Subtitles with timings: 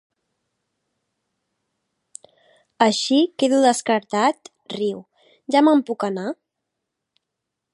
[2.85, 4.51] Així, quedo descartat?
[4.75, 5.05] —riu—
[5.57, 6.29] Ja me'n puc anar?